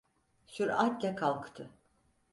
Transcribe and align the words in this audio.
Süratle 0.45 1.15
kalktı. 1.15 1.69